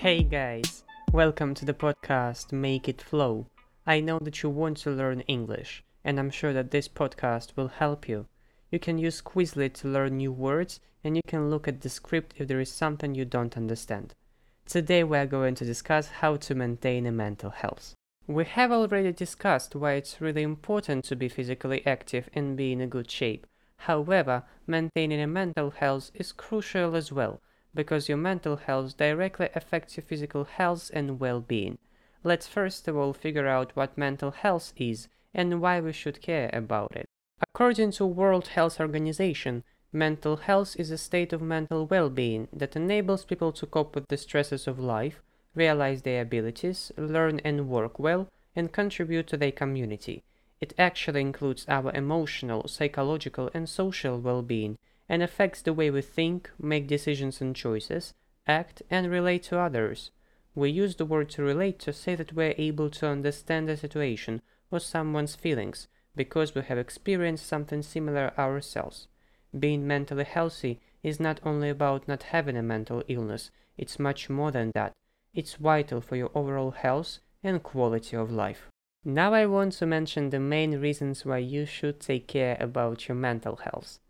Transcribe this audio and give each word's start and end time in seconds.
Hey 0.00 0.22
guys, 0.22 0.84
welcome 1.12 1.54
to 1.54 1.64
the 1.64 1.74
podcast 1.74 2.52
Make 2.52 2.88
It 2.88 3.02
Flow. 3.02 3.46
I 3.84 3.98
know 3.98 4.20
that 4.20 4.44
you 4.44 4.48
want 4.48 4.76
to 4.76 4.92
learn 4.92 5.22
English, 5.22 5.82
and 6.04 6.20
I'm 6.20 6.30
sure 6.30 6.52
that 6.52 6.70
this 6.70 6.86
podcast 6.86 7.56
will 7.56 7.66
help 7.66 8.08
you. 8.08 8.26
You 8.70 8.78
can 8.78 8.98
use 8.98 9.20
Quizlet 9.20 9.74
to 9.74 9.88
learn 9.88 10.18
new 10.18 10.30
words, 10.30 10.78
and 11.02 11.16
you 11.16 11.22
can 11.26 11.50
look 11.50 11.66
at 11.66 11.80
the 11.80 11.88
script 11.88 12.34
if 12.36 12.46
there 12.46 12.60
is 12.60 12.70
something 12.70 13.16
you 13.16 13.24
don't 13.24 13.56
understand. 13.56 14.14
Today 14.66 15.02
we 15.02 15.18
are 15.18 15.26
going 15.26 15.56
to 15.56 15.64
discuss 15.64 16.06
how 16.06 16.36
to 16.36 16.54
maintain 16.54 17.04
a 17.04 17.10
mental 17.10 17.50
health. 17.50 17.96
We 18.28 18.44
have 18.44 18.70
already 18.70 19.10
discussed 19.12 19.74
why 19.74 19.94
it's 19.94 20.20
really 20.20 20.44
important 20.44 21.06
to 21.06 21.16
be 21.16 21.28
physically 21.28 21.84
active 21.84 22.30
and 22.34 22.56
be 22.56 22.70
in 22.70 22.80
a 22.80 22.86
good 22.86 23.10
shape. 23.10 23.48
However, 23.78 24.44
maintaining 24.64 25.20
a 25.20 25.26
mental 25.26 25.70
health 25.70 26.12
is 26.14 26.30
crucial 26.30 26.94
as 26.94 27.10
well, 27.10 27.40
because 27.74 28.08
your 28.08 28.18
mental 28.18 28.56
health 28.56 28.96
directly 28.96 29.48
affects 29.54 29.96
your 29.96 30.04
physical 30.04 30.44
health 30.44 30.90
and 30.94 31.20
well-being. 31.20 31.78
Let's 32.24 32.48
first 32.48 32.88
of 32.88 32.96
all 32.96 33.12
figure 33.12 33.46
out 33.46 33.74
what 33.74 33.96
mental 33.96 34.30
health 34.30 34.72
is 34.76 35.08
and 35.34 35.60
why 35.60 35.80
we 35.80 35.92
should 35.92 36.20
care 36.20 36.50
about 36.52 36.96
it. 36.96 37.06
According 37.40 37.92
to 37.92 38.06
World 38.06 38.48
Health 38.48 38.80
Organization, 38.80 39.62
mental 39.92 40.36
health 40.36 40.74
is 40.78 40.90
a 40.90 40.98
state 40.98 41.32
of 41.32 41.40
mental 41.40 41.86
well-being 41.86 42.48
that 42.52 42.74
enables 42.74 43.24
people 43.24 43.52
to 43.52 43.66
cope 43.66 43.94
with 43.94 44.08
the 44.08 44.16
stresses 44.16 44.66
of 44.66 44.78
life, 44.78 45.22
realize 45.54 46.02
their 46.02 46.22
abilities, 46.22 46.90
learn 46.96 47.40
and 47.44 47.68
work 47.68 47.98
well, 47.98 48.28
and 48.56 48.72
contribute 48.72 49.26
to 49.28 49.36
their 49.36 49.52
community. 49.52 50.24
It 50.60 50.74
actually 50.76 51.20
includes 51.20 51.64
our 51.68 51.92
emotional, 51.92 52.66
psychological, 52.66 53.50
and 53.54 53.68
social 53.68 54.18
well 54.18 54.42
being 54.42 54.76
and 55.08 55.22
affects 55.22 55.62
the 55.62 55.72
way 55.72 55.90
we 55.90 56.02
think, 56.02 56.50
make 56.58 56.86
decisions 56.86 57.40
and 57.40 57.56
choices, 57.56 58.14
act, 58.46 58.82
and 58.90 59.10
relate 59.10 59.42
to 59.44 59.58
others. 59.58 60.10
We 60.54 60.70
use 60.70 60.96
the 60.96 61.06
word 61.06 61.30
to 61.30 61.42
relate 61.42 61.78
to 61.80 61.92
say 61.92 62.14
that 62.16 62.32
we're 62.32 62.54
able 62.58 62.90
to 62.90 63.06
understand 63.06 63.70
a 63.70 63.76
situation 63.76 64.42
or 64.70 64.80
someone's 64.80 65.36
feelings 65.36 65.88
because 66.16 66.54
we 66.54 66.62
have 66.62 66.78
experienced 66.78 67.46
something 67.46 67.82
similar 67.82 68.32
ourselves. 68.36 69.06
Being 69.58 69.86
mentally 69.86 70.24
healthy 70.24 70.80
is 71.02 71.20
not 71.20 71.40
only 71.44 71.70
about 71.70 72.08
not 72.08 72.24
having 72.24 72.56
a 72.56 72.62
mental 72.62 73.02
illness, 73.08 73.50
it's 73.76 73.98
much 73.98 74.28
more 74.28 74.50
than 74.50 74.72
that. 74.74 74.92
It's 75.32 75.54
vital 75.54 76.00
for 76.00 76.16
your 76.16 76.30
overall 76.34 76.72
health 76.72 77.20
and 77.42 77.62
quality 77.62 78.16
of 78.16 78.32
life. 78.32 78.68
Now 79.04 79.32
I 79.32 79.46
want 79.46 79.74
to 79.74 79.86
mention 79.86 80.30
the 80.30 80.40
main 80.40 80.80
reasons 80.80 81.24
why 81.24 81.38
you 81.38 81.64
should 81.64 82.00
take 82.00 82.26
care 82.26 82.56
about 82.58 83.06
your 83.06 83.14
mental 83.14 83.56
health. 83.56 84.00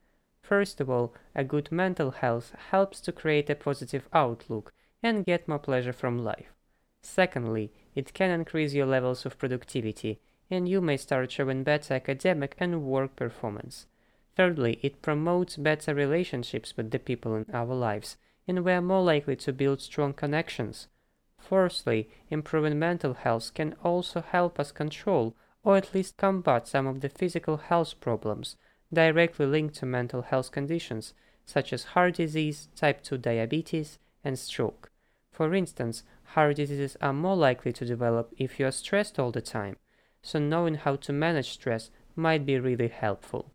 First 0.49 0.81
of 0.81 0.89
all, 0.89 1.13
a 1.35 1.45
good 1.45 1.71
mental 1.71 2.11
health 2.11 2.55
helps 2.71 3.03
to 3.03 3.13
create 3.13 3.51
a 3.51 3.55
positive 3.55 4.09
outlook 4.15 4.73
and 5.03 5.27
get 5.27 5.47
more 5.47 5.59
pleasure 5.59 5.93
from 5.93 6.25
life. 6.25 6.55
Secondly, 7.03 7.71
it 7.95 8.15
can 8.15 8.31
increase 8.31 8.73
your 8.73 8.87
levels 8.87 9.27
of 9.27 9.37
productivity 9.37 10.21
and 10.51 10.67
you 10.67 10.81
may 10.81 10.97
start 10.97 11.31
showing 11.31 11.65
better 11.65 11.93
academic 11.93 12.55
and 12.59 12.83
work 12.85 13.15
performance. 13.15 13.89
Thirdly, 14.37 14.79
it 14.81 15.03
promotes 15.03 15.59
better 15.59 15.95
relationships 15.95 16.79
with 16.79 16.93
the 16.93 16.99
people 16.99 17.37
in 17.37 17.45
our 17.53 17.75
lives 17.75 18.17
and 18.47 18.65
we 18.65 18.73
are 18.73 18.81
more 18.81 19.03
likely 19.03 19.37
to 19.37 19.53
build 19.53 19.83
strong 19.83 20.15
connections. 20.15 20.89
Fourthly, 21.37 22.09
improving 22.31 22.79
mental 22.79 23.13
health 23.13 23.53
can 23.53 23.75
also 23.85 24.23
help 24.23 24.59
us 24.59 24.73
control 24.73 25.37
or 25.63 25.77
at 25.77 25.93
least 25.95 26.17
combat 26.17 26.67
some 26.67 26.87
of 26.87 27.03
the 27.03 27.11
physical 27.11 27.59
health 27.59 28.01
problems 28.01 28.57
directly 28.93 29.47
linked 29.47 29.75
to 29.77 29.87
mental 29.87 30.23
health 30.23 30.51
conditions 30.51 31.15
such 31.45 31.73
as 31.73 31.85
heart 31.95 32.15
disease, 32.15 32.69
type 32.77 33.03
2 33.03 33.17
diabetes, 33.19 33.99
and 34.23 34.39
stroke. 34.39 34.91
For 35.33 35.55
instance, 35.55 36.03
heart 36.35 36.57
diseases 36.57 36.97
are 37.01 37.13
more 37.13 37.37
likely 37.37 37.73
to 37.73 37.87
develop 37.87 38.35
if 38.37 38.61
you 38.61 38.67
are 38.67 38.71
stressed 38.71 39.19
all 39.19 39.31
the 39.31 39.41
time, 39.41 39.77
so 40.21 40.39
knowing 40.39 40.75
how 40.75 40.97
to 40.97 41.13
manage 41.13 41.51
stress 41.51 41.91
might 42.15 42.45
be 42.45 42.59
really 42.59 42.89
helpful. 42.89 43.55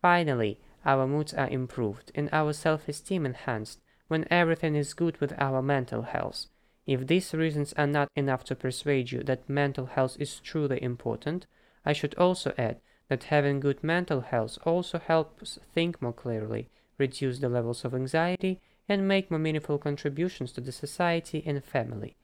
Finally, 0.00 0.60
our 0.84 1.06
moods 1.06 1.34
are 1.34 1.48
improved 1.48 2.12
and 2.14 2.28
our 2.30 2.52
self 2.52 2.88
esteem 2.88 3.26
enhanced 3.26 3.80
when 4.06 4.28
everything 4.30 4.76
is 4.76 4.94
good 4.94 5.16
with 5.20 5.32
our 5.38 5.62
mental 5.62 6.02
health. 6.02 6.46
If 6.86 7.06
these 7.06 7.32
reasons 7.32 7.72
are 7.72 7.86
not 7.86 8.10
enough 8.14 8.44
to 8.44 8.54
persuade 8.54 9.10
you 9.10 9.22
that 9.24 9.48
mental 9.48 9.86
health 9.86 10.16
is 10.20 10.38
truly 10.40 10.80
important, 10.82 11.46
I 11.84 11.94
should 11.94 12.14
also 12.16 12.52
add 12.58 12.80
that 13.08 13.24
having 13.24 13.60
good 13.60 13.82
mental 13.82 14.22
health 14.22 14.58
also 14.64 14.98
helps 14.98 15.58
think 15.74 16.00
more 16.00 16.12
clearly, 16.12 16.68
reduce 16.98 17.38
the 17.38 17.48
levels 17.48 17.84
of 17.84 17.94
anxiety, 17.94 18.60
and 18.88 19.08
make 19.08 19.30
more 19.30 19.40
meaningful 19.40 19.78
contributions 19.78 20.52
to 20.52 20.60
the 20.60 20.72
society 20.72 21.42
and 21.46 21.62
family. 21.64 22.16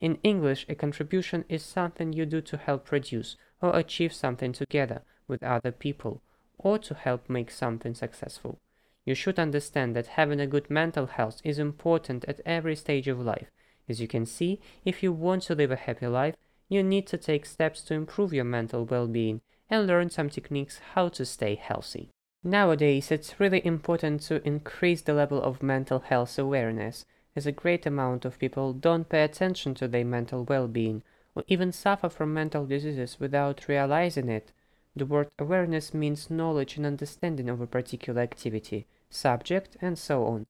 In 0.00 0.18
English, 0.22 0.66
a 0.68 0.74
contribution 0.74 1.44
is 1.48 1.62
something 1.62 2.12
you 2.12 2.26
do 2.26 2.40
to 2.42 2.56
help 2.56 2.84
produce 2.84 3.36
or 3.62 3.76
achieve 3.76 4.12
something 4.12 4.52
together 4.52 5.02
with 5.26 5.42
other 5.42 5.72
people, 5.72 6.22
or 6.58 6.78
to 6.78 6.94
help 6.94 7.28
make 7.28 7.50
something 7.50 7.94
successful. 7.94 8.60
You 9.04 9.14
should 9.14 9.38
understand 9.38 9.96
that 9.96 10.18
having 10.18 10.40
a 10.40 10.46
good 10.46 10.68
mental 10.68 11.06
health 11.06 11.40
is 11.44 11.58
important 11.58 12.24
at 12.26 12.40
every 12.44 12.76
stage 12.76 13.08
of 13.08 13.20
life, 13.20 13.50
as 13.88 14.00
you 14.00 14.08
can 14.08 14.26
see, 14.26 14.60
if 14.84 15.02
you 15.02 15.12
want 15.12 15.44
to 15.44 15.54
live 15.54 15.70
a 15.70 15.76
happy 15.76 16.06
life, 16.06 16.34
you 16.68 16.82
need 16.82 17.06
to 17.06 17.16
take 17.16 17.46
steps 17.46 17.82
to 17.82 17.94
improve 17.94 18.32
your 18.32 18.44
mental 18.44 18.84
well-being 18.84 19.40
and 19.70 19.86
learn 19.86 20.10
some 20.10 20.30
techniques 20.30 20.80
how 20.94 21.08
to 21.08 21.24
stay 21.24 21.54
healthy. 21.54 22.08
Nowadays, 22.44 23.10
it's 23.10 23.40
really 23.40 23.64
important 23.66 24.20
to 24.22 24.46
increase 24.46 25.02
the 25.02 25.14
level 25.14 25.42
of 25.42 25.62
mental 25.62 26.00
health 26.00 26.38
awareness, 26.38 27.04
as 27.34 27.46
a 27.46 27.52
great 27.52 27.84
amount 27.84 28.24
of 28.24 28.38
people 28.38 28.72
don't 28.72 29.08
pay 29.08 29.22
attention 29.22 29.74
to 29.74 29.88
their 29.88 30.04
mental 30.04 30.44
well-being 30.44 31.02
or 31.34 31.44
even 31.48 31.70
suffer 31.70 32.08
from 32.08 32.32
mental 32.32 32.64
diseases 32.64 33.18
without 33.20 33.68
realizing 33.68 34.28
it. 34.28 34.52
The 34.94 35.04
word 35.04 35.28
awareness 35.38 35.92
means 35.92 36.30
knowledge 36.30 36.76
and 36.76 36.86
understanding 36.86 37.50
of 37.50 37.60
a 37.60 37.66
particular 37.66 38.22
activity, 38.22 38.86
subject, 39.10 39.76
and 39.82 39.98
so 39.98 40.24
on. 40.24 40.46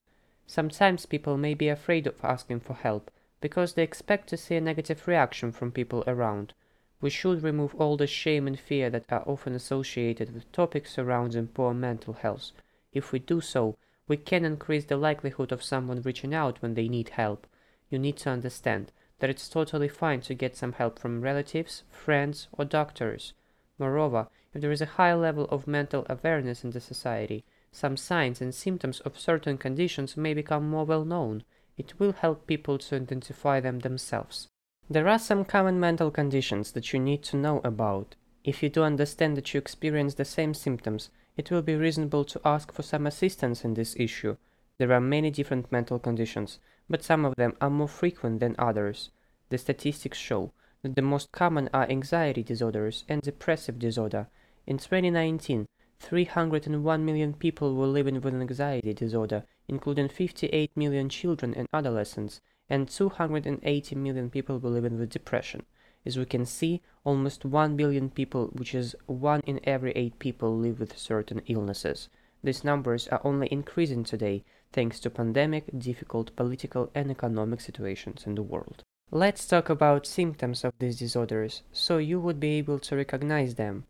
Sometimes 0.46 1.06
people 1.06 1.36
may 1.36 1.54
be 1.54 1.68
afraid 1.68 2.06
of 2.06 2.22
asking 2.22 2.60
for 2.60 2.74
help, 2.74 3.10
because 3.40 3.72
they 3.72 3.82
expect 3.82 4.28
to 4.28 4.36
see 4.36 4.54
a 4.54 4.60
negative 4.60 5.08
reaction 5.08 5.50
from 5.50 5.72
people 5.72 6.04
around. 6.06 6.54
We 7.00 7.10
should 7.10 7.42
remove 7.42 7.74
all 7.74 7.96
the 7.96 8.06
shame 8.06 8.46
and 8.46 8.58
fear 8.58 8.88
that 8.90 9.12
are 9.12 9.22
often 9.26 9.54
associated 9.54 10.32
with 10.32 10.50
topics 10.52 10.92
surrounding 10.92 11.48
poor 11.48 11.74
mental 11.74 12.14
health. 12.14 12.52
If 12.92 13.12
we 13.12 13.18
do 13.18 13.40
so, 13.40 13.76
we 14.08 14.16
can 14.16 14.44
increase 14.44 14.86
the 14.86 14.96
likelihood 14.96 15.52
of 15.52 15.62
someone 15.62 16.02
reaching 16.02 16.32
out 16.32 16.62
when 16.62 16.74
they 16.74 16.88
need 16.88 17.10
help. 17.10 17.46
You 17.90 17.98
need 17.98 18.16
to 18.18 18.30
understand 18.30 18.92
that 19.18 19.30
it's 19.30 19.48
totally 19.48 19.88
fine 19.88 20.20
to 20.22 20.34
get 20.34 20.56
some 20.56 20.72
help 20.72 20.98
from 20.98 21.20
relatives, 21.20 21.82
friends, 21.90 22.48
or 22.52 22.64
doctors. 22.64 23.34
Moreover, 23.78 24.28
if 24.54 24.60
there 24.60 24.72
is 24.72 24.80
a 24.80 24.96
high 24.96 25.14
level 25.14 25.44
of 25.50 25.66
mental 25.66 26.06
awareness 26.08 26.64
in 26.64 26.70
the 26.70 26.80
society, 26.80 27.44
some 27.72 27.96
signs 27.96 28.40
and 28.40 28.54
symptoms 28.54 29.00
of 29.00 29.18
certain 29.18 29.58
conditions 29.58 30.16
may 30.16 30.32
become 30.32 30.68
more 30.68 30.86
well 30.86 31.04
known 31.04 31.44
it 31.76 31.98
will 31.98 32.12
help 32.12 32.46
people 32.46 32.78
to 32.78 32.96
identify 32.96 33.60
them 33.60 33.80
themselves. 33.80 34.48
There 34.88 35.08
are 35.08 35.18
some 35.18 35.44
common 35.44 35.80
mental 35.80 36.12
conditions 36.12 36.70
that 36.70 36.92
you 36.92 37.00
need 37.00 37.24
to 37.24 37.36
know 37.36 37.60
about. 37.64 38.14
If 38.44 38.62
you 38.62 38.68
do 38.68 38.84
understand 38.84 39.36
that 39.36 39.52
you 39.52 39.58
experience 39.58 40.14
the 40.14 40.24
same 40.24 40.54
symptoms, 40.54 41.10
it 41.36 41.50
will 41.50 41.62
be 41.62 41.74
reasonable 41.74 42.24
to 42.26 42.40
ask 42.44 42.70
for 42.70 42.82
some 42.82 43.04
assistance 43.04 43.64
in 43.64 43.74
this 43.74 43.96
issue. 43.98 44.36
There 44.78 44.92
are 44.92 45.00
many 45.00 45.32
different 45.32 45.72
mental 45.72 45.98
conditions, 45.98 46.60
but 46.88 47.02
some 47.02 47.24
of 47.24 47.34
them 47.34 47.56
are 47.60 47.68
more 47.68 47.88
frequent 47.88 48.38
than 48.38 48.54
others. 48.60 49.10
The 49.48 49.58
statistics 49.58 50.18
show 50.18 50.52
that 50.82 50.94
the 50.94 51.02
most 51.02 51.32
common 51.32 51.68
are 51.74 51.90
anxiety 51.90 52.44
disorders 52.44 53.02
and 53.08 53.22
depressive 53.22 53.80
disorder. 53.80 54.28
In 54.68 54.78
2019, 54.78 55.66
301 55.98 57.04
million 57.04 57.34
people 57.34 57.74
were 57.74 57.88
living 57.88 58.14
with 58.20 58.32
an 58.32 58.40
anxiety 58.40 58.94
disorder, 58.94 59.42
including 59.66 60.08
58 60.08 60.76
million 60.76 61.08
children 61.08 61.54
and 61.54 61.66
adolescents, 61.72 62.40
and 62.68 62.88
280 62.88 63.94
million 63.94 64.30
people 64.30 64.58
were 64.58 64.70
living 64.70 64.98
with 64.98 65.10
depression. 65.10 65.64
As 66.04 66.16
we 66.16 66.24
can 66.24 66.46
see, 66.46 66.82
almost 67.04 67.44
1 67.44 67.76
billion 67.76 68.10
people, 68.10 68.46
which 68.52 68.74
is 68.74 68.94
1 69.06 69.40
in 69.46 69.60
every 69.64 69.92
8 69.92 70.18
people, 70.18 70.56
live 70.56 70.78
with 70.78 70.96
certain 70.98 71.42
illnesses. 71.46 72.08
These 72.44 72.64
numbers 72.64 73.08
are 73.08 73.20
only 73.24 73.48
increasing 73.50 74.04
today 74.04 74.44
thanks 74.72 75.00
to 75.00 75.10
pandemic, 75.10 75.64
difficult 75.76 76.36
political 76.36 76.90
and 76.94 77.10
economic 77.10 77.60
situations 77.60 78.24
in 78.26 78.34
the 78.34 78.42
world. 78.42 78.82
Let's 79.10 79.46
talk 79.46 79.68
about 79.68 80.06
symptoms 80.06 80.64
of 80.64 80.72
these 80.78 80.98
disorders, 80.98 81.62
so 81.72 81.98
you 81.98 82.20
would 82.20 82.40
be 82.40 82.58
able 82.58 82.78
to 82.80 82.96
recognize 82.96 83.54
them. 83.54 83.84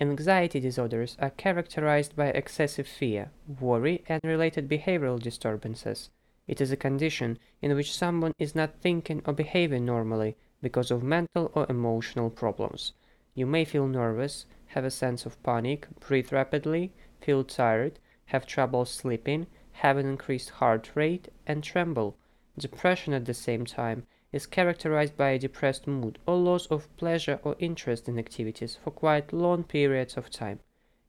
Anxiety 0.00 0.60
disorders 0.60 1.16
are 1.20 1.30
characterized 1.30 2.16
by 2.16 2.28
excessive 2.28 2.88
fear, 2.88 3.30
worry, 3.60 4.02
and 4.08 4.20
related 4.24 4.68
behavioral 4.68 5.20
disturbances. 5.20 6.10
It 6.50 6.60
is 6.60 6.72
a 6.72 6.76
condition 6.76 7.38
in 7.62 7.76
which 7.76 7.96
someone 7.96 8.34
is 8.36 8.56
not 8.56 8.80
thinking 8.80 9.22
or 9.24 9.32
behaving 9.32 9.84
normally 9.84 10.36
because 10.60 10.90
of 10.90 11.00
mental 11.00 11.52
or 11.54 11.64
emotional 11.70 12.28
problems. 12.28 12.92
You 13.34 13.46
may 13.46 13.64
feel 13.64 13.86
nervous, 13.86 14.46
have 14.74 14.84
a 14.84 14.90
sense 14.90 15.24
of 15.24 15.40
panic, 15.44 15.86
breathe 16.00 16.32
rapidly, 16.32 16.92
feel 17.20 17.44
tired, 17.44 18.00
have 18.24 18.46
trouble 18.46 18.84
sleeping, 18.84 19.46
have 19.74 19.96
an 19.96 20.06
increased 20.06 20.50
heart 20.50 20.90
rate, 20.96 21.28
and 21.46 21.62
tremble. 21.62 22.16
Depression 22.58 23.12
at 23.12 23.26
the 23.26 23.32
same 23.32 23.64
time 23.64 24.08
is 24.32 24.46
characterized 24.46 25.16
by 25.16 25.28
a 25.28 25.38
depressed 25.38 25.86
mood 25.86 26.18
or 26.26 26.36
loss 26.36 26.66
of 26.66 26.88
pleasure 26.96 27.38
or 27.44 27.54
interest 27.60 28.08
in 28.08 28.18
activities 28.18 28.76
for 28.82 28.90
quite 28.90 29.32
long 29.32 29.62
periods 29.62 30.16
of 30.16 30.30
time. 30.30 30.58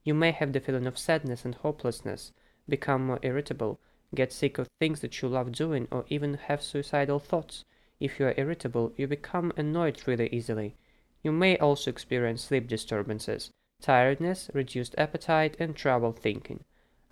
You 0.03 0.13
may 0.13 0.33
have 0.33 0.53
the 0.53 0.59
feeling 0.59 0.85
of 0.85 0.99
sadness 0.99 1.45
and 1.45 1.55
hopelessness, 1.55 2.31
become 2.69 3.07
more 3.07 3.19
irritable, 3.23 3.79
get 4.13 4.33
sick 4.33 4.57
of 4.57 4.67
things 4.79 4.99
that 5.01 5.21
you 5.21 5.27
love 5.27 5.51
doing, 5.51 5.87
or 5.91 6.05
even 6.09 6.33
have 6.33 6.61
suicidal 6.61 7.19
thoughts. 7.19 7.63
If 7.99 8.19
you 8.19 8.25
are 8.27 8.33
irritable, 8.37 8.93
you 8.97 9.07
become 9.07 9.53
annoyed 9.55 10.01
really 10.05 10.27
easily. 10.29 10.75
You 11.23 11.31
may 11.31 11.57
also 11.57 11.89
experience 11.89 12.43
sleep 12.43 12.67
disturbances, 12.67 13.51
tiredness, 13.81 14.49
reduced 14.53 14.95
appetite, 14.97 15.55
and 15.59 15.75
trouble 15.75 16.11
thinking. 16.11 16.63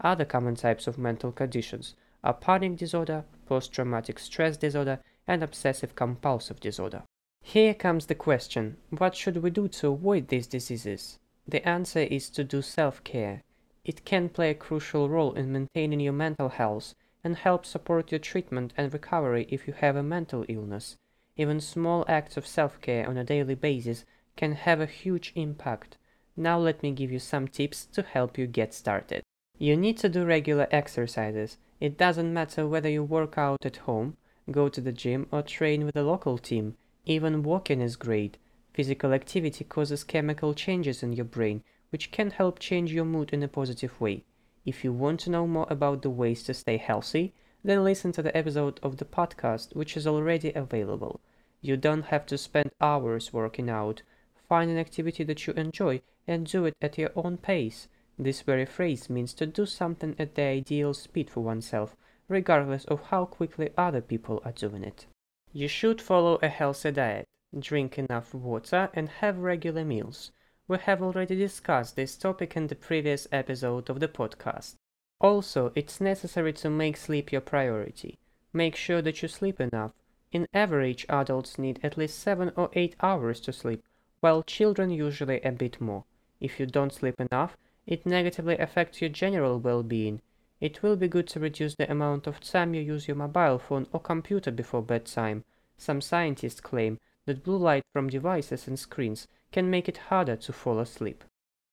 Other 0.02 0.26
common 0.26 0.56
types 0.56 0.88
of 0.88 0.98
mental 0.98 1.32
conditions 1.32 1.96
are 2.24 2.34
panic 2.34 2.76
disorder, 2.78 3.24
post-traumatic 3.46 4.20
stress 4.20 4.58
disorder, 4.58 5.00
and 5.28 5.44
obsessive 5.44 5.96
compulsive 5.96 6.60
disorder. 6.60 7.04
Here 7.42 7.74
comes 7.74 8.08
the 8.08 8.16
question, 8.16 8.78
what 8.90 9.16
should 9.16 9.38
we 9.38 9.50
do 9.50 9.68
to 9.68 9.92
avoid 9.92 10.28
these 10.28 10.48
diseases? 10.48 11.20
The 11.48 11.68
answer 11.68 12.00
is 12.00 12.30
to 12.32 12.44
do 12.44 12.62
self-care. 12.62 13.42
It 13.90 14.06
can 14.06 14.30
play 14.30 14.52
a 14.52 14.54
crucial 14.54 15.10
role 15.10 15.34
in 15.34 15.52
maintaining 15.52 16.00
your 16.00 16.14
mental 16.14 16.50
health 16.50 16.94
and 17.24 17.36
help 17.36 17.66
support 17.66 18.12
your 18.12 18.20
treatment 18.20 18.72
and 18.78 18.94
recovery 18.94 19.48
if 19.50 19.66
you 19.68 19.74
have 19.74 19.96
a 19.96 20.04
mental 20.04 20.46
illness. 20.48 20.96
Even 21.38 21.60
small 21.60 22.06
acts 22.08 22.38
of 22.38 22.46
self-care 22.46 23.10
on 23.10 23.18
a 23.18 23.24
daily 23.24 23.56
basis 23.56 24.06
can 24.36 24.52
have 24.52 24.80
a 24.80 24.86
huge 24.86 25.32
impact. 25.34 25.98
Now 26.38 26.60
let 26.60 26.84
me 26.84 26.92
give 26.92 27.12
you 27.12 27.18
some 27.18 27.48
tips 27.48 27.88
to 27.94 28.04
help 28.04 28.38
you 28.38 28.46
get 28.46 28.76
started. 28.76 29.24
You 29.58 29.76
need 29.76 29.98
to 29.98 30.08
do 30.08 30.24
regular 30.24 30.68
exercises. 30.70 31.58
It 31.80 31.98
doesn't 31.98 32.32
matter 32.32 32.68
whether 32.68 32.90
you 32.90 33.04
work 33.04 33.40
out 33.40 33.66
at 33.66 33.78
home, 33.88 34.18
go 34.52 34.70
to 34.70 34.82
the 34.82 34.92
gym 34.92 35.26
or 35.32 35.42
train 35.42 35.84
with 35.84 35.96
a 35.96 36.04
local 36.04 36.38
team. 36.38 36.76
Even 37.08 37.42
walking 37.42 37.82
is 37.82 37.96
great. 37.96 38.38
Physical 38.72 39.14
activity 39.14 39.64
causes 39.64 40.04
chemical 40.04 40.54
changes 40.54 41.02
in 41.02 41.12
your 41.14 41.26
brain, 41.26 41.64
which 41.90 42.12
can 42.12 42.32
help 42.32 42.60
change 42.60 42.92
your 42.92 43.06
mood 43.06 43.32
in 43.32 43.44
a 43.44 43.48
positive 43.48 44.00
way. 44.00 44.24
If 44.66 44.84
you 44.84 44.94
want 44.94 45.20
to 45.22 45.30
know 45.30 45.48
more 45.48 45.68
about 45.70 46.02
the 46.02 46.10
ways 46.10 46.44
to 46.44 46.54
stay 46.54 46.78
healthy, 46.78 47.34
then 47.64 47.84
listen 47.84 48.12
to 48.14 48.22
the 48.22 48.36
episode 48.38 48.80
of 48.84 48.98
the 48.98 49.06
podcast 49.06 49.76
which 49.76 49.98
is 49.98 50.08
already 50.08 50.52
available. 50.54 51.20
You 51.62 51.76
don't 51.76 52.06
have 52.06 52.26
to 52.28 52.38
spend 52.38 52.72
hours 52.80 53.34
working 53.34 53.70
out. 53.70 54.02
Find 54.48 54.72
an 54.72 54.78
activity 54.78 55.24
that 55.26 55.46
you 55.46 55.54
enjoy 55.54 56.02
and 56.28 56.46
do 56.46 56.66
it 56.66 56.76
at 56.82 56.98
your 56.98 57.12
own 57.16 57.38
pace. 57.38 57.88
This 58.18 58.42
very 58.42 58.66
phrase 58.66 59.10
means 59.10 59.34
to 59.36 59.46
do 59.46 59.66
something 59.66 60.16
at 60.20 60.36
the 60.36 60.44
ideal 60.44 60.94
speed 60.94 61.30
for 61.30 61.42
oneself, 61.42 61.96
regardless 62.28 62.86
of 62.86 63.04
how 63.04 63.26
quickly 63.26 63.72
other 63.78 64.02
people 64.02 64.42
are 64.46 64.52
doing 64.52 64.84
it. 64.84 65.06
You 65.52 65.68
should 65.68 66.02
follow 66.02 66.38
a 66.42 66.48
healthy 66.48 66.92
diet, 66.92 67.26
drink 67.58 67.98
enough 67.98 68.34
water, 68.34 68.90
and 68.94 69.10
have 69.10 69.40
regular 69.40 69.84
meals. 69.84 70.32
We 70.70 70.78
have 70.78 71.02
already 71.02 71.36
discussed 71.36 71.96
this 71.96 72.16
topic 72.16 72.56
in 72.56 72.68
the 72.68 72.76
previous 72.76 73.28
episode 73.32 73.90
of 73.90 74.00
the 74.00 74.08
podcast. 74.08 74.76
Also, 75.20 75.72
it's 75.74 76.00
necessary 76.00 76.54
to 76.54 76.70
make 76.70 76.96
sleep 76.96 77.32
your 77.32 77.42
priority. 77.42 78.20
Make 78.54 78.76
sure 78.76 79.02
that 79.02 79.24
you 79.24 79.28
sleep 79.30 79.60
enough. 79.60 79.94
In 80.32 80.46
average, 80.54 81.08
adults 81.10 81.58
need 81.58 81.80
at 81.82 81.98
least 81.98 82.20
7 82.20 82.52
or 82.56 82.70
8 82.74 82.96
hours 83.02 83.40
to 83.42 83.52
sleep, 83.52 83.84
while 84.20 84.44
children 84.44 84.92
usually 84.92 85.42
a 85.42 85.52
bit 85.52 85.82
more. 85.82 86.04
If 86.40 86.60
you 86.60 86.68
don't 86.68 86.94
sleep 86.94 87.20
enough, 87.20 87.58
it 87.88 88.06
negatively 88.06 88.60
affects 88.60 89.02
your 89.02 89.10
general 89.10 89.60
well-being. 89.60 90.22
It 90.62 90.84
will 90.84 90.98
be 90.98 91.08
good 91.08 91.26
to 91.30 91.40
reduce 91.40 91.74
the 91.74 91.92
amount 91.92 92.28
of 92.28 92.42
time 92.42 92.76
you 92.76 92.82
use 92.82 93.08
your 93.08 93.18
mobile 93.18 93.58
phone 93.58 93.88
or 93.92 94.00
computer 94.00 94.52
before 94.52 94.84
bedtime. 94.84 95.46
Some 95.80 96.00
scientists 96.00 96.62
claim 96.62 97.00
that 97.26 97.44
blue 97.44 97.58
light 97.58 97.86
from 97.92 98.08
devices 98.08 98.68
and 98.68 98.78
screens 98.78 99.28
can 99.52 99.70
make 99.70 99.90
it 99.90 99.98
harder 100.10 100.36
to 100.36 100.54
fall 100.54 100.80
asleep. 100.80 101.24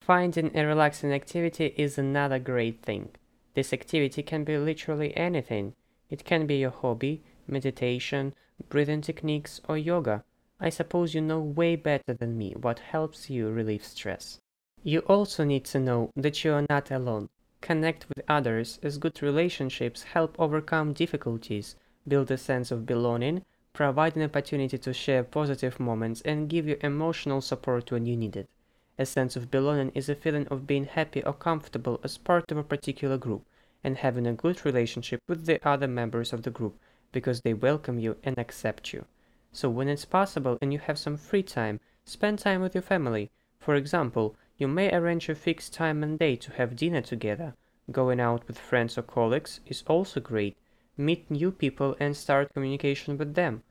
Finding 0.01 0.57
a 0.57 0.65
relaxing 0.65 1.13
activity 1.13 1.75
is 1.77 1.99
another 1.99 2.39
great 2.39 2.83
thing. 2.83 3.11
This 3.55 3.73
activity 3.73 4.23
can 4.23 4.45
be 4.45 4.57
literally 4.57 5.17
anything. 5.17 5.75
It 6.11 6.25
can 6.25 6.47
be 6.47 6.59
your 6.59 6.71
hobby, 6.71 7.23
meditation, 7.49 8.35
breathing 8.69 9.01
techniques, 9.01 9.61
or 9.69 9.77
yoga. 9.77 10.25
I 10.61 10.69
suppose 10.71 11.15
you 11.15 11.21
know 11.21 11.41
way 11.41 11.77
better 11.77 12.15
than 12.15 12.39
me 12.39 12.55
what 12.61 12.79
helps 12.79 13.29
you 13.29 13.51
relieve 13.51 13.85
stress. 13.85 14.39
You 14.83 15.01
also 15.01 15.45
need 15.45 15.65
to 15.67 15.81
know 15.81 16.11
that 16.17 16.45
you 16.45 16.53
are 16.53 16.67
not 16.71 16.91
alone. 16.91 17.29
Connect 17.61 18.09
with 18.09 18.25
others 18.29 18.79
as 18.83 18.99
good 18.99 19.23
relationships 19.23 20.05
help 20.05 20.37
overcome 20.39 20.93
difficulties, 20.93 21.75
build 22.07 22.31
a 22.31 22.39
sense 22.39 22.71
of 22.71 22.87
belonging, 22.87 23.45
provide 23.77 24.17
an 24.17 24.23
opportunity 24.23 24.79
to 24.79 24.91
share 24.95 25.23
positive 25.23 25.79
moments 25.79 26.23
and 26.23 26.49
give 26.49 26.67
you 26.67 26.79
emotional 26.81 27.43
support 27.43 27.93
when 27.93 28.07
you 28.07 28.17
need 28.17 28.35
it. 28.35 28.49
A 28.99 29.05
sense 29.05 29.37
of 29.37 29.51
belonging 29.51 29.93
is 29.95 30.09
a 30.09 30.15
feeling 30.15 30.49
of 30.49 30.67
being 30.67 30.87
happy 30.87 31.23
or 31.25 31.35
comfortable 31.35 32.01
as 32.03 32.17
part 32.17 32.51
of 32.51 32.57
a 32.57 32.65
particular 32.65 33.19
group 33.19 33.45
and 33.85 33.99
having 33.99 34.27
a 34.27 34.33
good 34.33 34.65
relationship 34.65 35.21
with 35.29 35.45
the 35.45 35.61
other 35.69 35.87
members 35.87 36.33
of 36.33 36.43
the 36.43 36.51
group 36.51 36.79
because 37.13 37.43
they 37.43 37.53
welcome 37.53 37.99
you 37.99 38.17
and 38.25 38.39
accept 38.39 38.95
you. 38.95 39.05
So 39.53 39.69
when 39.69 39.89
it's 39.89 40.07
possible 40.07 40.57
and 40.63 40.73
you 40.73 40.79
have 40.79 40.99
some 40.99 41.19
free 41.19 41.43
time, 41.43 41.79
spend 42.07 42.39
time 42.39 42.63
with 42.63 42.75
your 42.75 42.81
family. 42.81 43.31
For 43.59 43.75
example, 43.75 44.37
you 44.57 44.69
may 44.69 44.91
arrange 44.91 45.29
a 45.29 45.35
fixed 45.35 45.75
time 45.75 46.03
and 46.03 46.19
day 46.19 46.37
to 46.37 46.53
have 46.53 46.77
dinner 46.77 47.03
together. 47.03 47.55
Going 47.93 48.21
out 48.21 48.49
with 48.49 48.59
friends 48.59 48.97
or 48.97 49.03
colleagues 49.03 49.61
is 49.67 49.85
also 49.87 50.19
great. 50.19 50.57
Meet 50.97 51.31
new 51.31 51.53
people 51.53 51.95
and 52.01 52.17
start 52.17 52.55
communication 52.55 53.19
with 53.19 53.35
them. 53.35 53.63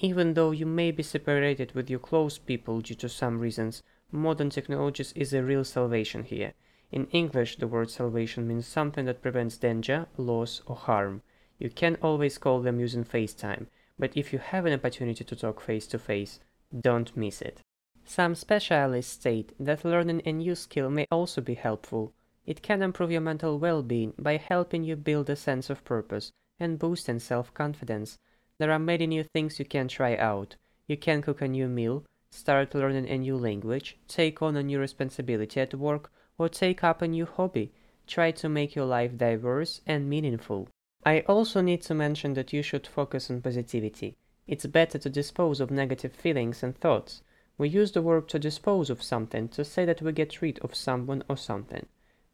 Even 0.00 0.34
though 0.34 0.52
you 0.52 0.64
may 0.64 0.92
be 0.92 1.02
separated 1.02 1.72
with 1.72 1.90
your 1.90 1.98
close 1.98 2.38
people 2.38 2.80
due 2.80 2.94
to 2.94 3.08
some 3.08 3.40
reasons, 3.40 3.82
modern 4.12 4.48
technologies 4.48 5.12
is 5.16 5.32
a 5.32 5.42
real 5.42 5.64
salvation 5.64 6.22
here. 6.22 6.52
In 6.92 7.08
English, 7.08 7.56
the 7.56 7.66
word 7.66 7.90
salvation 7.90 8.46
means 8.46 8.64
something 8.64 9.06
that 9.06 9.22
prevents 9.22 9.56
danger, 9.56 10.06
loss, 10.16 10.62
or 10.66 10.76
harm. 10.76 11.22
You 11.58 11.68
can 11.68 11.96
always 12.00 12.38
call 12.38 12.60
them 12.60 12.78
using 12.78 13.04
FaceTime, 13.04 13.66
but 13.98 14.16
if 14.16 14.32
you 14.32 14.38
have 14.38 14.66
an 14.66 14.72
opportunity 14.72 15.24
to 15.24 15.34
talk 15.34 15.60
face 15.60 15.88
to 15.88 15.98
face, 15.98 16.38
don't 16.80 17.16
miss 17.16 17.42
it. 17.42 17.60
Some 18.04 18.36
specialists 18.36 19.12
state 19.12 19.52
that 19.58 19.84
learning 19.84 20.22
a 20.24 20.32
new 20.32 20.54
skill 20.54 20.90
may 20.90 21.06
also 21.10 21.40
be 21.40 21.54
helpful. 21.54 22.12
It 22.46 22.62
can 22.62 22.82
improve 22.82 23.10
your 23.10 23.20
mental 23.20 23.58
well-being 23.58 24.14
by 24.16 24.36
helping 24.36 24.84
you 24.84 24.94
build 24.94 25.28
a 25.28 25.34
sense 25.34 25.68
of 25.68 25.84
purpose 25.84 26.30
and 26.60 26.78
boosting 26.78 27.18
self-confidence. 27.18 28.16
There 28.58 28.72
are 28.72 28.78
many 28.78 29.06
new 29.06 29.22
things 29.22 29.58
you 29.58 29.64
can 29.64 29.86
try 29.86 30.16
out. 30.16 30.56
You 30.88 30.96
can 30.96 31.22
cook 31.22 31.40
a 31.40 31.48
new 31.48 31.68
meal, 31.68 32.04
start 32.30 32.74
learning 32.74 33.08
a 33.08 33.18
new 33.18 33.36
language, 33.36 33.96
take 34.08 34.42
on 34.42 34.56
a 34.56 34.62
new 34.62 34.80
responsibility 34.80 35.60
at 35.60 35.74
work, 35.74 36.10
or 36.38 36.48
take 36.48 36.82
up 36.82 37.00
a 37.00 37.08
new 37.08 37.24
hobby. 37.24 37.72
Try 38.06 38.32
to 38.32 38.48
make 38.48 38.74
your 38.74 38.86
life 38.86 39.16
diverse 39.16 39.80
and 39.86 40.08
meaningful. 40.08 40.68
I 41.06 41.20
also 41.20 41.60
need 41.60 41.82
to 41.82 41.94
mention 41.94 42.34
that 42.34 42.52
you 42.52 42.62
should 42.62 42.86
focus 42.86 43.30
on 43.30 43.42
positivity. 43.42 44.16
It's 44.48 44.66
better 44.66 44.98
to 44.98 45.10
dispose 45.10 45.60
of 45.60 45.70
negative 45.70 46.12
feelings 46.12 46.62
and 46.62 46.76
thoughts. 46.76 47.22
We 47.58 47.68
use 47.68 47.92
the 47.92 48.00
verb 48.00 48.28
to 48.28 48.38
dispose 48.38 48.90
of 48.90 49.02
something 49.02 49.48
to 49.50 49.64
say 49.64 49.84
that 49.84 50.02
we 50.02 50.12
get 50.12 50.42
rid 50.42 50.58
of 50.60 50.74
someone 50.74 51.22
or 51.28 51.36
something. 51.36 51.86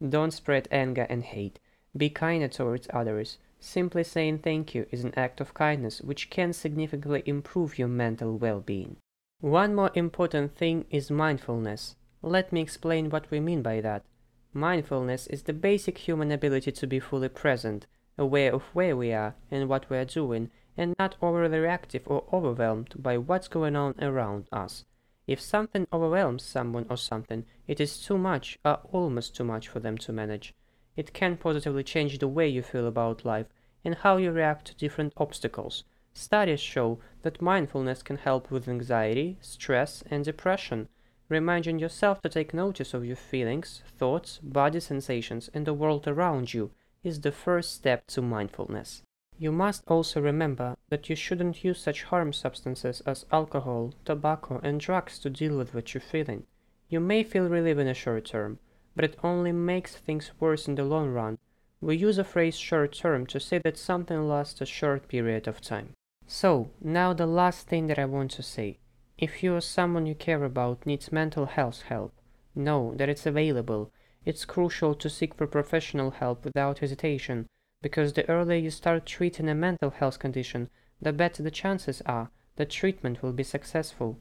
Don't 0.07 0.31
spread 0.31 0.67
anger 0.71 1.05
and 1.09 1.23
hate. 1.23 1.59
Be 1.95 2.09
kinder 2.09 2.47
towards 2.47 2.87
others. 2.91 3.37
Simply 3.67 4.03
saying 4.03 4.37
thank 4.37 4.75
you 4.75 4.85
is 4.91 5.03
an 5.03 5.13
act 5.17 5.41
of 5.41 5.55
kindness 5.55 5.99
which 5.99 6.29
can 6.29 6.53
significantly 6.53 7.23
improve 7.25 7.79
your 7.79 7.87
mental 7.87 8.37
well-being. 8.37 8.97
One 9.41 9.73
more 9.73 9.89
important 9.95 10.55
thing 10.55 10.85
is 10.91 11.09
mindfulness. 11.09 11.95
Let 12.21 12.53
me 12.53 12.61
explain 12.61 13.09
what 13.09 13.31
we 13.31 13.39
mean 13.39 13.63
by 13.63 13.81
that. 13.81 14.05
Mindfulness 14.53 15.25
is 15.27 15.41
the 15.41 15.51
basic 15.51 15.97
human 15.97 16.31
ability 16.31 16.73
to 16.73 16.85
be 16.85 16.99
fully 16.99 17.27
present, 17.27 17.87
aware 18.19 18.53
of 18.53 18.61
where 18.73 18.95
we 18.95 19.11
are 19.11 19.33
and 19.49 19.67
what 19.67 19.89
we 19.89 19.97
are 19.97 20.05
doing, 20.05 20.51
and 20.77 20.93
not 20.99 21.15
overly 21.19 21.57
reactive 21.57 22.03
or 22.05 22.23
overwhelmed 22.31 22.93
by 22.95 23.17
what's 23.17 23.47
going 23.47 23.75
on 23.75 23.95
around 23.99 24.47
us. 24.51 24.85
If 25.25 25.41
something 25.41 25.87
overwhelms 25.91 26.43
someone 26.43 26.85
or 26.87 26.97
something, 26.97 27.45
it 27.67 27.79
is 27.79 27.99
too 27.99 28.19
much 28.19 28.59
or 28.63 28.81
almost 28.91 29.35
too 29.35 29.43
much 29.43 29.67
for 29.67 29.79
them 29.79 29.97
to 29.97 30.13
manage. 30.13 30.53
It 30.95 31.13
can 31.13 31.37
positively 31.37 31.83
change 31.83 32.17
the 32.19 32.27
way 32.27 32.47
you 32.47 32.61
feel 32.61 32.87
about 32.87 33.25
life 33.25 33.47
and 33.83 33.95
how 33.95 34.17
you 34.17 34.31
react 34.31 34.67
to 34.67 34.75
different 34.75 35.13
obstacles. 35.17 35.83
Studies 36.13 36.61
show 36.61 36.99
that 37.23 37.41
mindfulness 37.41 38.01
can 38.01 38.17
help 38.17 38.49
with 38.49 38.69
anxiety, 38.69 39.37
stress, 39.41 40.03
and 40.09 40.23
depression. 40.23 40.87
Reminding 41.27 41.79
yourself 41.79 42.21
to 42.21 42.29
take 42.29 42.53
notice 42.53 42.93
of 42.93 43.05
your 43.05 43.17
feelings, 43.17 43.81
thoughts, 43.97 44.39
body 44.41 44.79
sensations, 44.79 45.49
and 45.53 45.65
the 45.65 45.73
world 45.73 46.07
around 46.07 46.53
you 46.53 46.71
is 47.03 47.21
the 47.21 47.31
first 47.31 47.73
step 47.73 48.07
to 48.07 48.21
mindfulness. 48.21 49.01
You 49.37 49.51
must 49.51 49.83
also 49.87 50.21
remember 50.21 50.77
that 50.89 51.09
you 51.09 51.15
shouldn't 51.15 51.63
use 51.63 51.81
such 51.81 52.03
harm 52.03 52.31
substances 52.31 53.01
as 53.01 53.25
alcohol, 53.31 53.93
tobacco, 54.05 54.61
and 54.63 54.79
drugs 54.79 55.19
to 55.19 55.29
deal 55.29 55.57
with 55.57 55.73
what 55.73 55.93
you're 55.93 55.99
feeling. 55.99 56.45
You 56.87 57.01
may 57.01 57.23
feel 57.23 57.49
relief 57.49 57.77
in 57.77 57.87
the 57.87 57.93
short 57.93 58.25
term, 58.25 58.59
but 58.95 59.05
it 59.05 59.17
only 59.23 59.51
makes 59.51 59.95
things 59.95 60.31
worse 60.39 60.67
in 60.67 60.75
the 60.75 60.83
long 60.83 61.09
run. 61.09 61.37
We 61.81 61.97
use 61.97 62.15
the 62.15 62.23
phrase 62.23 62.57
short 62.57 62.93
term 62.93 63.25
to 63.27 63.39
say 63.39 63.59
that 63.63 63.77
something 63.77 64.27
lasts 64.27 64.61
a 64.61 64.65
short 64.65 65.07
period 65.07 65.47
of 65.47 65.61
time. 65.61 65.93
So, 66.27 66.71
now 66.81 67.13
the 67.13 67.27
last 67.27 67.67
thing 67.67 67.87
that 67.87 67.99
I 67.99 68.05
want 68.05 68.31
to 68.31 68.43
say. 68.43 68.79
If 69.17 69.43
you 69.43 69.55
or 69.55 69.61
someone 69.61 70.05
you 70.05 70.15
care 70.15 70.43
about 70.43 70.85
needs 70.85 71.11
mental 71.11 71.45
health 71.45 71.83
help, 71.83 72.13
know 72.55 72.93
that 72.95 73.09
it's 73.09 73.25
available. 73.25 73.91
It's 74.25 74.45
crucial 74.45 74.95
to 74.95 75.09
seek 75.09 75.35
for 75.35 75.45
professional 75.45 76.11
help 76.11 76.43
without 76.43 76.79
hesitation, 76.79 77.47
because 77.81 78.13
the 78.13 78.27
earlier 78.27 78.57
you 78.57 78.71
start 78.71 79.05
treating 79.05 79.47
a 79.47 79.53
mental 79.53 79.91
health 79.91 80.17
condition, 80.17 80.69
the 80.99 81.13
better 81.13 81.43
the 81.43 81.51
chances 81.51 82.01
are 82.05 82.31
that 82.55 82.71
treatment 82.71 83.21
will 83.21 83.33
be 83.33 83.43
successful. 83.43 84.17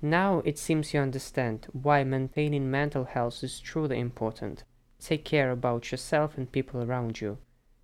Now 0.00 0.42
it 0.44 0.58
seems 0.58 0.94
you 0.94 1.00
understand 1.00 1.66
why 1.72 2.04
maintaining 2.04 2.70
mental 2.70 3.04
health 3.04 3.42
is 3.42 3.58
truly 3.58 3.98
important. 3.98 4.62
Take 5.00 5.24
care 5.24 5.50
about 5.50 5.90
yourself 5.90 6.36
and 6.36 6.50
people 6.50 6.82
around 6.82 7.20
you, 7.20 7.38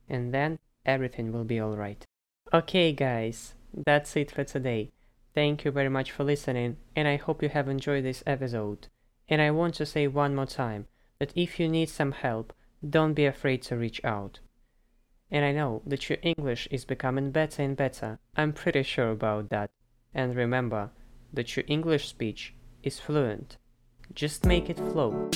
and 0.09 0.33
then 0.33 0.59
everything 0.87 1.33
will 1.33 1.45
be 1.45 1.61
alright. 1.61 2.05
Okay, 2.53 2.93
guys, 2.93 3.55
that's 3.73 4.17
it 4.17 4.31
for 4.31 4.45
today. 4.45 4.91
Thank 5.35 5.65
you 5.65 5.73
very 5.73 5.89
much 5.89 6.13
for 6.13 6.23
listening, 6.23 6.77
and 6.95 7.09
I 7.09 7.17
hope 7.17 7.43
you 7.43 7.49
have 7.49 7.69
enjoyed 7.69 8.05
this 8.05 8.23
episode. 8.27 8.87
And 9.29 9.43
I 9.43 9.51
want 9.51 9.75
to 9.77 9.87
say 9.87 10.07
one 10.07 10.37
more 10.37 10.47
time 10.47 10.87
that 11.19 11.33
if 11.35 11.59
you 11.59 11.69
need 11.69 11.89
some 11.89 12.13
help, 12.13 12.53
don't 12.89 13.15
be 13.15 13.27
afraid 13.27 13.63
to 13.63 13.77
reach 13.77 14.01
out. 14.05 14.39
And 15.33 15.45
I 15.45 15.51
know 15.51 15.83
that 15.85 16.09
your 16.09 16.19
English 16.23 16.69
is 16.71 16.85
becoming 16.85 17.33
better 17.33 17.63
and 17.63 17.77
better. 17.77 18.21
I'm 18.37 18.53
pretty 18.53 18.85
sure 18.85 19.11
about 19.11 19.49
that. 19.49 19.71
And 20.13 20.37
remember 20.37 20.91
that 21.35 21.57
your 21.57 21.65
English 21.69 22.09
speech 22.09 22.55
is 22.83 22.99
fluent. 22.99 23.57
Just 24.15 24.45
make 24.45 24.71
it 24.71 24.79
flow. 24.79 25.31